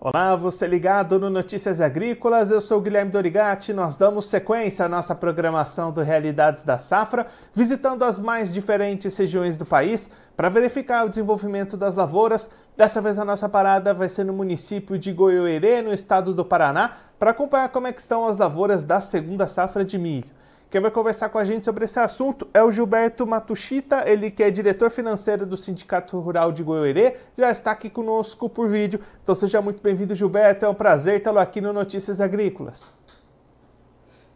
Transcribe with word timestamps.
Olá, 0.00 0.36
você 0.36 0.64
ligado 0.64 1.18
no 1.18 1.28
Notícias 1.28 1.80
Agrícolas, 1.80 2.52
eu 2.52 2.60
sou 2.60 2.80
Guilherme 2.80 3.10
Dorigati. 3.10 3.72
Nós 3.72 3.96
damos 3.96 4.28
sequência 4.28 4.84
à 4.84 4.88
nossa 4.88 5.12
programação 5.12 5.90
do 5.90 6.02
Realidades 6.02 6.62
da 6.62 6.78
Safra, 6.78 7.26
visitando 7.52 8.04
as 8.04 8.16
mais 8.16 8.54
diferentes 8.54 9.16
regiões 9.16 9.56
do 9.56 9.66
país 9.66 10.08
para 10.36 10.48
verificar 10.48 11.04
o 11.04 11.08
desenvolvimento 11.08 11.76
das 11.76 11.96
lavouras. 11.96 12.48
Dessa 12.76 13.00
vez 13.00 13.18
a 13.18 13.24
nossa 13.24 13.48
parada 13.48 13.92
vai 13.92 14.08
ser 14.08 14.22
no 14.22 14.32
município 14.32 14.96
de 14.96 15.12
Goiôerê, 15.12 15.82
no 15.82 15.92
estado 15.92 16.32
do 16.32 16.44
Paraná, 16.44 16.92
para 17.18 17.32
acompanhar 17.32 17.68
como 17.70 17.88
é 17.88 17.90
estão 17.90 18.24
as 18.24 18.36
lavouras 18.36 18.84
da 18.84 19.00
segunda 19.00 19.48
safra 19.48 19.84
de 19.84 19.98
milho. 19.98 20.37
Quem 20.70 20.82
vai 20.82 20.90
conversar 20.90 21.30
com 21.30 21.38
a 21.38 21.44
gente 21.44 21.64
sobre 21.64 21.86
esse 21.86 21.98
assunto 21.98 22.46
é 22.52 22.62
o 22.62 22.70
Gilberto 22.70 23.26
Matuchita, 23.26 24.04
ele 24.06 24.30
que 24.30 24.42
é 24.42 24.50
diretor 24.50 24.90
financeiro 24.90 25.46
do 25.46 25.56
Sindicato 25.56 26.18
Rural 26.20 26.52
de 26.52 26.62
Goiôerê, 26.62 27.14
já 27.38 27.50
está 27.50 27.70
aqui 27.70 27.88
conosco 27.88 28.50
por 28.50 28.68
vídeo. 28.68 29.00
Então 29.22 29.34
seja 29.34 29.62
muito 29.62 29.82
bem-vindo, 29.82 30.14
Gilberto. 30.14 30.66
É 30.66 30.68
um 30.68 30.74
prazer 30.74 31.22
tê-lo 31.22 31.38
aqui 31.38 31.62
no 31.62 31.72
Notícias 31.72 32.20
Agrícolas. 32.20 32.92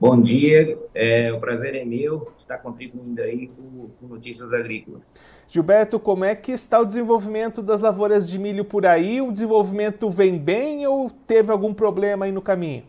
Bom 0.01 0.19
dia, 0.19 0.79
é, 0.95 1.31
o 1.35 1.39
prazer 1.39 1.75
é 1.75 1.85
meu 1.85 2.33
estar 2.39 2.57
contribuindo 2.59 3.21
aí 3.21 3.49
com, 3.49 3.91
com 4.01 4.07
Notícias 4.07 4.55
Agrícolas. 4.55 5.21
Gilberto, 5.47 6.01
como 6.01 6.25
é 6.25 6.35
que 6.35 6.51
está 6.51 6.81
o 6.81 6.87
desenvolvimento 6.87 7.61
das 7.63 7.83
lavouras 7.83 8.27
de 8.27 8.39
milho 8.39 8.65
por 8.65 8.87
aí? 8.87 9.21
O 9.21 9.31
desenvolvimento 9.31 10.09
vem 10.09 10.39
bem 10.39 10.87
ou 10.87 11.11
teve 11.11 11.53
algum 11.53 11.75
problema 11.75 12.25
aí 12.25 12.33
no 12.33 12.41
caminho? 12.41 12.85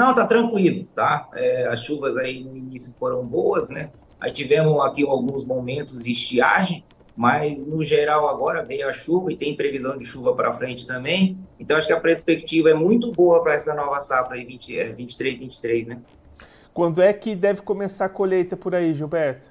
Não, 0.00 0.14
tá 0.14 0.26
tranquilo, 0.26 0.86
tá? 0.94 1.28
É, 1.34 1.66
as 1.66 1.84
chuvas 1.84 2.16
aí 2.16 2.42
no 2.42 2.56
início 2.56 2.94
foram 2.94 3.22
boas, 3.22 3.68
né? 3.68 3.90
Aí 4.18 4.32
tivemos 4.32 4.82
aqui 4.82 5.02
alguns 5.02 5.44
momentos 5.44 6.04
de 6.04 6.12
estiagem, 6.12 6.82
mas 7.14 7.66
no 7.66 7.84
geral 7.84 8.26
agora 8.26 8.64
veio 8.64 8.88
a 8.88 8.94
chuva 8.94 9.30
e 9.30 9.36
tem 9.36 9.54
previsão 9.54 9.98
de 9.98 10.06
chuva 10.06 10.34
para 10.34 10.54
frente 10.54 10.86
também. 10.86 11.38
Então 11.58 11.76
acho 11.76 11.86
que 11.86 11.92
a 11.92 12.00
perspectiva 12.00 12.70
é 12.70 12.74
muito 12.74 13.10
boa 13.10 13.42
para 13.42 13.52
essa 13.52 13.74
nova 13.74 14.00
safra 14.00 14.36
aí 14.36 14.46
20, 14.46 14.94
23, 14.94 15.38
23, 15.38 15.88
né? 15.88 15.98
Quando 16.72 17.02
é 17.02 17.12
que 17.12 17.36
deve 17.36 17.60
começar 17.60 18.06
a 18.06 18.08
colheita 18.08 18.56
por 18.56 18.74
aí, 18.74 18.94
Gilberto? 18.94 19.48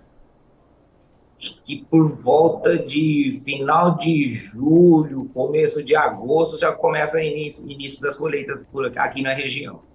Que 1.64 1.86
por 1.92 2.08
volta 2.24 2.76
de 2.76 3.40
final 3.46 3.98
de 3.98 4.34
julho, 4.34 5.30
começo 5.32 5.84
de 5.84 5.96
agosto 5.96 6.58
já 6.58 6.72
começa 6.72 7.18
o 7.18 7.20
início, 7.20 7.70
início 7.70 8.02
das 8.02 8.16
colheitas 8.16 8.66
por 8.66 8.92
aqui 8.98 9.22
na 9.22 9.34
região. 9.34 9.88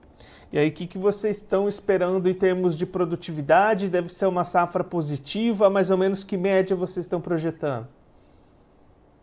E 0.54 0.58
aí, 0.60 0.68
o 0.68 0.72
que, 0.72 0.86
que 0.86 0.98
vocês 0.98 1.38
estão 1.38 1.66
esperando 1.66 2.30
em 2.30 2.32
termos 2.32 2.76
de 2.76 2.86
produtividade? 2.86 3.90
Deve 3.90 4.08
ser 4.08 4.26
uma 4.26 4.44
safra 4.44 4.84
positiva, 4.84 5.68
mais 5.68 5.90
ou 5.90 5.98
menos 5.98 6.22
que 6.22 6.36
média 6.36 6.76
vocês 6.76 7.06
estão 7.06 7.20
projetando? 7.20 7.88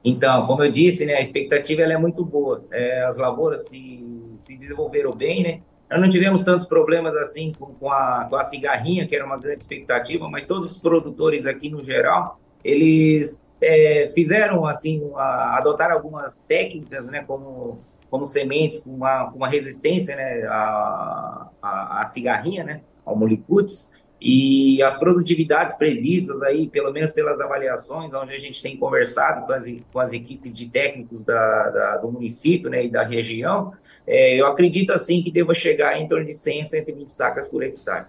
Então, 0.04 0.46
como 0.46 0.62
eu 0.62 0.70
disse, 0.70 1.06
né, 1.06 1.14
a 1.14 1.22
expectativa 1.22 1.84
ela 1.84 1.94
é 1.94 1.98
muito 1.98 2.26
boa. 2.26 2.66
É, 2.70 3.06
as 3.06 3.16
lavouras 3.16 3.70
se, 3.70 4.06
se 4.36 4.58
desenvolveram 4.58 5.16
bem, 5.16 5.42
né? 5.42 5.62
Nós 5.90 6.02
não 6.02 6.10
tivemos 6.10 6.42
tantos 6.42 6.66
problemas 6.66 7.16
assim 7.16 7.54
com, 7.58 7.68
com, 7.76 7.90
a, 7.90 8.28
com 8.30 8.36
a 8.36 8.42
cigarrinha, 8.42 9.08
que 9.08 9.16
era 9.16 9.26
uma 9.26 9.38
grande 9.38 9.64
expectativa, 9.64 10.28
mas 10.30 10.44
todos 10.44 10.70
os 10.70 10.82
produtores 10.82 11.46
aqui 11.46 11.70
no 11.70 11.82
geral, 11.82 12.42
eles 12.62 13.42
é, 13.62 14.12
fizeram 14.14 14.66
assim, 14.66 15.10
a, 15.16 15.60
adotaram 15.60 15.96
algumas 15.96 16.40
técnicas, 16.40 17.06
né, 17.06 17.24
como 17.24 17.80
como 18.12 18.26
sementes 18.26 18.82
com 18.82 18.92
uma, 18.92 19.30
uma 19.30 19.48
resistência 19.48 20.16
né, 20.18 20.44
à, 20.44 21.50
à, 21.62 22.02
à 22.02 22.06
cigarrinha, 22.06 22.64
né, 22.64 22.82
ao 23.06 23.16
molicutes, 23.16 23.94
e 24.20 24.84
as 24.84 25.00
produtividades 25.00 25.76
previstas 25.76 26.44
aí, 26.44 26.70
pelo 26.70 26.92
menos 26.92 27.10
pelas 27.10 27.42
avaliações, 27.42 28.14
onde 28.14 28.34
a 28.34 28.38
gente 28.38 28.62
tem 28.62 28.78
conversado 28.78 29.48
com 29.48 29.54
as, 29.54 29.66
com 29.92 30.00
as 30.00 30.14
equipes 30.14 30.54
de 30.54 30.70
técnicos 30.70 31.24
da, 31.24 31.70
da 31.70 31.98
do 31.98 32.12
município 32.12 32.70
né, 32.70 32.86
e 32.86 32.90
da 32.90 33.02
região, 33.02 33.74
é, 34.06 34.36
eu 34.36 34.46
acredito 34.46 34.92
assim 34.92 35.24
que 35.24 35.32
deva 35.32 35.56
chegar 35.56 36.00
em 36.00 36.08
torno 36.08 36.26
de 36.26 36.34
100 36.34 36.62
a 36.62 36.66
120 36.66 37.10
sacas 37.12 37.48
por 37.48 37.64
hectare. 37.64 38.06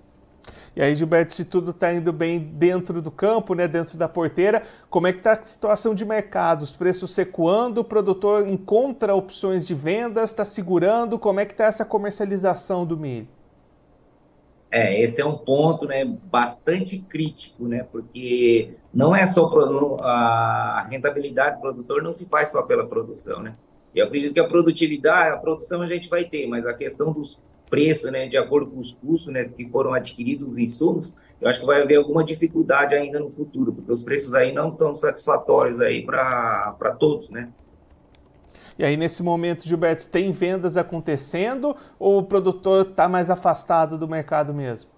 E 0.74 0.80
aí, 0.80 0.94
Gilberto, 0.96 1.34
se 1.34 1.44
tudo 1.44 1.70
está 1.70 1.92
indo 1.92 2.12
bem 2.12 2.38
dentro 2.38 3.02
do 3.02 3.10
campo, 3.10 3.54
né, 3.54 3.68
dentro 3.68 3.98
da 3.98 4.08
porteira, 4.08 4.62
como 4.88 5.06
é 5.06 5.12
que 5.12 5.18
está 5.18 5.32
a 5.32 5.42
situação 5.42 5.94
de 5.94 6.04
mercado? 6.04 6.62
Os 6.62 6.72
preços 6.72 7.12
secuando, 7.12 7.82
o 7.82 7.84
produtor 7.84 8.48
encontra 8.48 9.14
opções 9.14 9.66
de 9.66 9.74
vendas, 9.74 10.30
está 10.30 10.44
segurando, 10.44 11.18
como 11.18 11.40
é 11.40 11.44
que 11.44 11.52
está 11.52 11.66
essa 11.66 11.84
comercialização 11.84 12.86
do 12.86 12.96
milho? 12.96 13.28
É, 14.70 14.98
esse 15.02 15.20
é 15.20 15.26
um 15.26 15.36
ponto 15.36 15.84
né, 15.84 16.02
bastante 16.06 16.98
crítico, 16.98 17.68
né, 17.68 17.86
porque 17.92 18.74
não 18.94 19.14
é 19.14 19.26
só 19.26 19.50
a 20.00 20.86
rentabilidade 20.88 21.56
do 21.56 21.60
produtor 21.60 22.02
não 22.02 22.12
se 22.12 22.26
faz 22.26 22.50
só 22.50 22.62
pela 22.62 22.86
produção, 22.86 23.40
né? 23.40 23.54
Eu 23.94 24.06
acredito 24.06 24.32
que 24.32 24.40
a 24.40 24.48
produtividade, 24.48 25.34
a 25.34 25.36
produção 25.36 25.82
a 25.82 25.86
gente 25.86 26.08
vai 26.08 26.24
ter, 26.24 26.46
mas 26.46 26.64
a 26.64 26.72
questão 26.72 27.12
dos 27.12 27.38
preço, 27.72 28.10
né, 28.10 28.28
de 28.28 28.36
acordo 28.36 28.70
com 28.70 28.78
os 28.78 28.92
custos 28.92 29.32
né, 29.32 29.44
que 29.44 29.64
foram 29.64 29.94
adquiridos 29.94 30.46
os 30.46 30.58
insumos, 30.58 31.16
eu 31.40 31.48
acho 31.48 31.58
que 31.58 31.64
vai 31.64 31.80
haver 31.80 31.96
alguma 31.96 32.22
dificuldade 32.22 32.94
ainda 32.94 33.18
no 33.18 33.30
futuro, 33.30 33.72
porque 33.72 33.90
os 33.90 34.02
preços 34.02 34.34
aí 34.34 34.52
não 34.52 34.68
estão 34.68 34.94
satisfatórios 34.94 35.80
aí 35.80 36.04
para 36.04 36.96
todos, 37.00 37.30
né? 37.30 37.48
E 38.78 38.84
aí, 38.84 38.94
nesse 38.94 39.22
momento, 39.22 39.66
Gilberto, 39.66 40.06
tem 40.08 40.32
vendas 40.32 40.76
acontecendo 40.76 41.74
ou 41.98 42.18
o 42.18 42.22
produtor 42.22 42.88
está 42.88 43.08
mais 43.08 43.30
afastado 43.30 43.96
do 43.96 44.06
mercado 44.06 44.52
mesmo? 44.52 44.90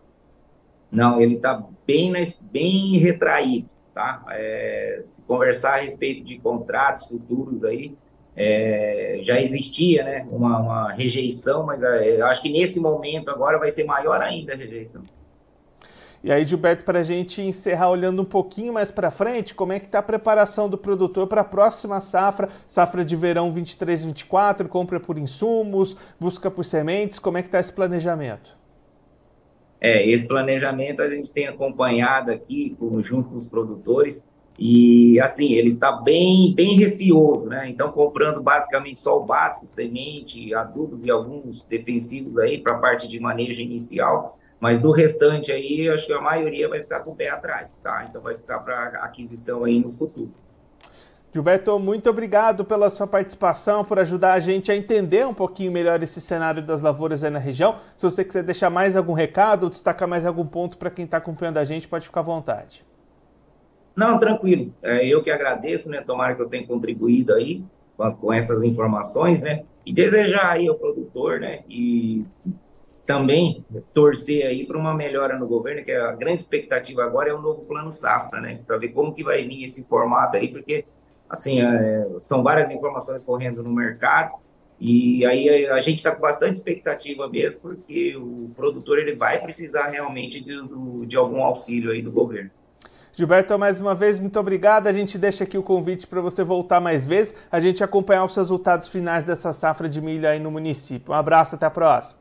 Não, 0.91 1.21
ele 1.21 1.37
está 1.37 1.65
bem, 1.87 2.12
bem 2.41 2.99
retraído, 2.99 3.71
tá? 3.95 4.25
É, 4.31 4.99
se 5.01 5.25
conversar 5.25 5.75
a 5.75 5.81
respeito 5.81 6.25
de 6.25 6.39
contratos 6.41 7.05
futuros 7.05 7.62
aí, 7.62 7.97
é, 8.37 9.19
já 9.22 9.41
existia 9.41 10.03
né, 10.05 10.27
uma, 10.31 10.59
uma 10.59 10.93
rejeição, 10.93 11.65
mas 11.65 11.83
é, 11.83 12.21
acho 12.22 12.43
que 12.43 12.50
nesse 12.50 12.81
momento 12.81 13.31
agora 13.31 13.59
vai 13.59 13.71
ser 13.71 13.84
maior 13.84 14.21
ainda 14.21 14.55
a 14.55 14.56
rejeição. 14.56 15.03
E 16.25 16.33
aí, 16.33 16.47
Gilberto, 16.47 16.84
para 16.84 17.00
a 17.00 17.03
gente 17.03 17.43
encerrar 17.43 17.91
olhando 17.91 18.23
um 18.23 18.25
pouquinho 18.25 18.73
mais 18.73 18.91
para 18.91 19.11
frente, 19.11 19.55
como 19.55 19.75
é 19.75 19.78
que 19.78 19.84
está 19.84 19.99
a 19.99 20.03
preparação 20.03 20.71
do 20.71 20.78
produtor 20.78 21.27
para 21.27 21.43
a 21.43 21.44
próxima 21.44 22.00
safra, 22.00 22.49
safra 22.67 23.05
de 23.05 23.15
verão 23.15 23.53
23-24, 23.53 24.67
compra 24.69 24.99
por 24.99 25.19
insumos, 25.19 25.94
busca 26.19 26.50
por 26.50 26.65
sementes, 26.65 27.19
como 27.19 27.37
é 27.37 27.43
que 27.43 27.49
está 27.49 27.61
esse 27.61 27.73
planejamento? 27.73 28.56
É, 29.78 30.03
esse 30.09 30.27
planejamento 30.27 31.03
a 31.03 31.11
gente 31.11 31.31
tem 31.31 31.47
acompanhado 31.47 32.31
aqui 32.31 32.75
junto 33.03 33.28
com 33.28 33.37
os 33.37 33.47
produtores, 33.47 34.27
e 34.59 35.20
assim, 35.20 35.53
ele 35.53 35.69
está 35.69 35.91
bem, 35.91 36.54
bem 36.54 36.76
receoso, 36.76 37.48
né? 37.48 37.69
Então, 37.69 37.91
comprando 37.91 38.41
basicamente 38.41 39.00
só 39.00 39.19
o 39.19 39.25
básico, 39.25 39.66
semente, 39.66 40.54
adubos 40.54 41.04
e 41.04 41.10
alguns 41.10 41.65
defensivos 41.65 42.38
aí 42.38 42.59
para 42.59 42.75
a 42.75 42.78
parte 42.78 43.09
de 43.09 43.19
manejo 43.19 43.60
inicial. 43.60 44.38
Mas 44.60 44.81
do 44.81 44.93
restante 44.93 45.50
aí, 45.50 45.88
acho 45.88 46.06
que 46.06 46.12
a 46.12 46.20
maioria 46.20 46.69
vai 46.69 46.81
ficar 46.81 47.00
com 47.00 47.10
o 47.10 47.16
pé 47.16 47.28
atrás, 47.28 47.78
tá? 47.78 48.06
Então 48.09 48.22
vai 48.22 48.37
ficar 48.37 48.60
para 48.60 49.00
aquisição 49.00 49.64
aí 49.64 49.81
no 49.81 49.91
futuro. 49.91 50.31
Gilberto, 51.32 51.76
muito 51.81 52.09
obrigado 52.09 52.64
pela 52.64 52.88
sua 52.91 53.09
participação, 53.09 53.84
por 53.84 53.98
ajudar 53.98 54.34
a 54.34 54.41
gente 54.41 54.70
a 54.70 54.76
entender 54.76 55.26
um 55.26 55.34
pouquinho 55.34 55.72
melhor 55.72 56.00
esse 56.00 56.20
cenário 56.20 56.62
das 56.62 56.81
lavouras 56.81 57.25
aí 57.25 57.31
na 57.31 57.41
região. 57.41 57.81
Se 57.97 58.04
você 58.09 58.25
quiser 58.25 58.44
deixar 58.44 58.70
mais 58.70 58.97
algum 58.97 59.14
recado 59.14 59.69
destacar 59.69 60.06
mais 60.06 60.25
algum 60.25 60.47
ponto 60.47 60.78
para 60.78 60.91
quem 60.91 61.04
está 61.04 61.16
acompanhando 61.16 61.59
a 61.59 61.64
gente, 61.64 61.88
pode 61.88 62.06
ficar 62.06 62.20
à 62.20 62.22
vontade. 62.22 62.84
Não, 63.97 64.19
tranquilo. 64.19 64.75
É, 64.82 65.06
eu 65.06 65.22
que 65.22 65.31
agradeço, 65.31 65.88
né? 65.88 66.00
Tomara 66.00 66.34
que 66.34 66.43
eu 66.43 66.49
tenha 66.49 66.66
contribuído 66.66 67.34
aí 67.34 67.65
com, 67.97 68.12
com 68.15 68.32
essas 68.32 68.62
informações, 68.62 69.41
né? 69.41 69.65
E 69.87 69.93
desejar 69.93 70.53
aí 70.53 70.66
ao 70.66 70.75
produtor, 70.75 71.41
né? 71.41 71.60
E 71.69 72.25
também 73.06 73.65
torcer 73.93 74.47
aí 74.47 74.66
para 74.66 74.78
uma 74.78 74.94
melhora 74.94 75.38
no 75.38 75.46
governo, 75.46 75.85
que 75.85 75.93
a 75.93 76.12
grande 76.12 76.41
expectativa 76.41 77.05
agora 77.05 77.29
é 77.29 77.35
o 77.35 77.41
novo 77.41 77.62
plano 77.62 77.93
safra, 77.93 78.41
né? 78.41 78.61
Para 78.67 78.79
ver 78.79 78.88
como 78.88 79.14
que 79.14 79.23
vai 79.23 79.46
vir 79.46 79.62
esse 79.62 79.85
formato 79.85 80.37
aí, 80.37 80.49
porque 80.49 80.85
assim 81.29 81.61
é, 81.61 82.06
são 82.19 82.43
várias 82.43 82.70
informações 82.70 83.23
correndo 83.23 83.62
no 83.62 83.70
mercado 83.70 84.32
e 84.81 85.25
aí 85.25 85.67
a 85.67 85.79
gente 85.79 85.96
está 85.96 86.14
com 86.14 86.20
bastante 86.20 86.56
expectativa 86.56 87.29
mesmo, 87.29 87.61
porque 87.61 88.17
o 88.17 88.50
produtor 88.56 88.99
ele 88.99 89.14
vai 89.14 89.41
precisar 89.41 89.88
realmente 89.88 90.43
de, 90.43 91.06
de 91.06 91.17
algum 91.17 91.43
auxílio 91.43 91.91
aí 91.91 92.02
do 92.02 92.11
governo. 92.11 92.50
Gilberto, 93.16 93.56
mais 93.56 93.78
uma 93.78 93.94
vez, 93.94 94.19
muito 94.19 94.38
obrigado. 94.40 94.88
A 94.88 94.93
gente 94.93 95.16
deixa 95.16 95.44
aqui 95.44 95.56
o 95.56 95.62
convite 95.62 96.05
para 96.05 96.20
você 96.20 96.43
voltar 96.43 96.81
mais 96.81 97.06
vezes, 97.06 97.34
a 97.50 97.61
gente 97.61 97.82
acompanhar 97.84 98.25
os 98.25 98.34
resultados 98.34 98.88
finais 98.88 99.25
dessa 99.25 99.52
safra 99.52 99.88
de 99.88 100.00
milho 100.00 100.28
aí 100.28 100.40
no 100.40 100.50
município. 100.50 101.12
Um 101.12 101.16
abraço, 101.16 101.55
até 101.55 101.64
a 101.64 101.70
próxima. 101.70 102.19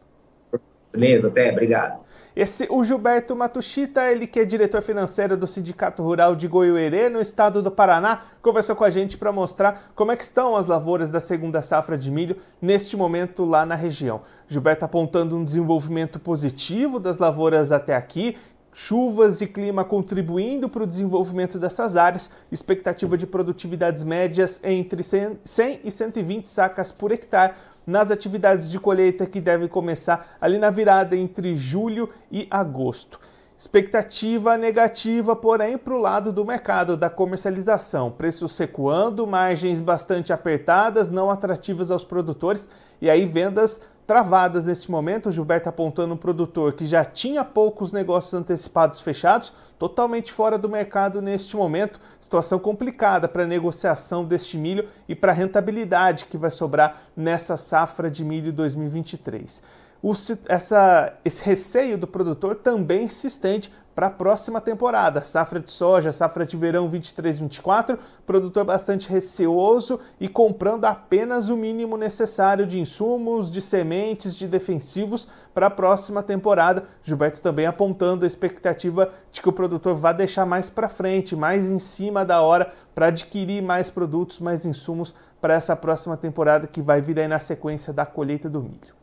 Beleza, 0.91 1.27
até, 1.29 1.51
obrigado. 1.51 2.03
Esse, 2.35 2.67
o 2.69 2.83
Gilberto 2.83 3.35
Matuchita, 3.35 4.11
ele 4.11 4.27
que 4.27 4.39
é 4.39 4.45
diretor 4.45 4.81
financeiro 4.81 5.35
do 5.35 5.47
Sindicato 5.47 6.03
Rural 6.03 6.35
de 6.35 6.47
Goiôerê, 6.47 7.09
no 7.09 7.19
estado 7.19 7.61
do 7.61 7.71
Paraná, 7.71 8.21
conversou 8.41 8.75
com 8.75 8.83
a 8.83 8.89
gente 8.89 9.17
para 9.17 9.31
mostrar 9.31 9.91
como 9.95 10.11
é 10.11 10.15
que 10.15 10.23
estão 10.23 10.55
as 10.55 10.67
lavouras 10.67 11.09
da 11.09 11.19
segunda 11.19 11.61
safra 11.61 11.95
de 11.97 12.09
milho 12.09 12.37
neste 12.61 12.97
momento 12.97 13.45
lá 13.45 13.65
na 13.65 13.75
região. 13.75 14.21
Gilberto 14.47 14.85
apontando 14.85 15.35
um 15.35 15.43
desenvolvimento 15.43 16.19
positivo 16.19 16.99
das 16.99 17.17
lavouras 17.17 17.71
até 17.71 17.95
aqui 17.95 18.35
chuvas 18.73 19.41
e 19.41 19.47
clima 19.47 19.83
contribuindo 19.83 20.67
para 20.67 20.83
o 20.83 20.87
desenvolvimento 20.87 21.59
dessas 21.59 21.95
áreas, 21.95 22.29
expectativa 22.51 23.17
de 23.17 23.27
produtividades 23.27 24.03
médias 24.03 24.59
entre 24.63 25.03
100 25.03 25.39
e 25.83 25.91
120 25.91 26.49
sacas 26.49 26.91
por 26.91 27.11
hectare 27.11 27.53
nas 27.85 28.11
atividades 28.11 28.69
de 28.71 28.79
colheita 28.79 29.25
que 29.25 29.41
devem 29.41 29.67
começar 29.67 30.37
ali 30.39 30.57
na 30.57 30.69
virada 30.69 31.15
entre 31.15 31.55
julho 31.55 32.09
e 32.31 32.47
agosto. 32.49 33.19
Expectativa 33.63 34.57
negativa, 34.57 35.37
porém, 35.37 35.77
para 35.77 35.93
o 35.93 35.97
lado 35.97 36.33
do 36.33 36.43
mercado 36.43 36.97
da 36.97 37.09
comercialização. 37.09 38.11
Preços 38.11 38.57
recuando, 38.57 39.25
margens 39.25 39.79
bastante 39.79 40.33
apertadas, 40.33 41.09
não 41.09 41.31
atrativas 41.31 41.89
aos 41.89 42.03
produtores 42.03 42.67
e 43.01 43.09
aí 43.09 43.25
vendas 43.25 43.81
travadas 44.05 44.65
neste 44.65 44.91
momento. 44.91 45.29
O 45.29 45.31
Gilberto 45.31 45.69
apontando 45.69 46.13
um 46.13 46.17
produtor 46.17 46.73
que 46.73 46.85
já 46.85 47.05
tinha 47.05 47.41
poucos 47.41 47.93
negócios 47.93 48.33
antecipados 48.33 48.99
fechados, 48.99 49.53
totalmente 49.79 50.29
fora 50.29 50.57
do 50.57 50.67
mercado 50.67 51.21
neste 51.21 51.55
momento. 51.55 52.01
Situação 52.19 52.59
complicada 52.59 53.29
para 53.29 53.43
a 53.43 53.47
negociação 53.47 54.25
deste 54.25 54.57
milho 54.57 54.89
e 55.07 55.15
para 55.15 55.31
a 55.31 55.35
rentabilidade 55.35 56.25
que 56.25 56.37
vai 56.37 56.51
sobrar 56.51 57.03
nessa 57.15 57.55
safra 57.55 58.11
de 58.11 58.25
milho 58.25 58.51
2023 58.51 59.82
o, 60.03 60.11
essa, 60.49 61.13
esse 61.23 61.41
receio 61.45 61.97
do 61.97 62.05
produtor 62.05 62.55
também 62.55 63.07
se 63.07 63.25
estende 63.25 63.71
para 63.95 64.07
a 64.07 64.09
próxima 64.09 64.59
temporada. 64.59 65.21
Safra 65.21 65.61
de 65.61 65.71
soja, 65.71 66.11
safra 66.11 66.45
de 66.45 66.57
verão 66.57 66.91
23-24, 66.91 67.97
produtor 68.25 68.65
bastante 68.65 69.07
receoso 69.07 70.01
e 70.19 70.27
comprando 70.27 70.83
apenas 70.83 71.47
o 71.47 71.55
mínimo 71.55 71.95
necessário 71.95 72.67
de 72.67 72.81
insumos, 72.81 73.49
de 73.49 73.61
sementes, 73.61 74.35
de 74.35 74.45
defensivos 74.45 75.25
para 75.53 75.67
a 75.67 75.71
próxima 75.71 76.21
temporada. 76.21 76.83
Gilberto 77.01 77.39
também 77.39 77.65
apontando 77.65 78.25
a 78.25 78.27
expectativa 78.27 79.09
de 79.31 79.41
que 79.41 79.47
o 79.47 79.53
produtor 79.53 79.95
vá 79.95 80.11
deixar 80.11 80.45
mais 80.45 80.69
para 80.69 80.89
frente, 80.89 81.33
mais 81.33 81.71
em 81.71 81.79
cima 81.79 82.25
da 82.25 82.41
hora, 82.41 82.73
para 82.93 83.05
adquirir 83.05 83.63
mais 83.63 83.89
produtos, 83.89 84.41
mais 84.41 84.65
insumos 84.65 85.15
para 85.39 85.53
essa 85.53 85.77
próxima 85.77 86.17
temporada 86.17 86.67
que 86.67 86.81
vai 86.81 86.99
vir 86.99 87.21
aí 87.21 87.27
na 87.29 87.39
sequência 87.39 87.93
da 87.93 88.05
colheita 88.05 88.49
do 88.49 88.61
milho. 88.61 89.02